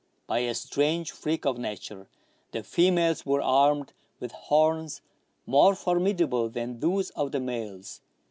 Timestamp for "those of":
6.79-7.31